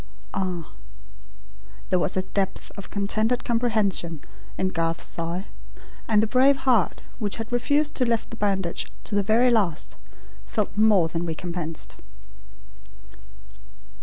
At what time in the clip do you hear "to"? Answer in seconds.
7.97-8.05, 9.03-9.13